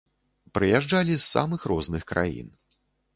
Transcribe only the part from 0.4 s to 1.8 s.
Прыязджалі з самых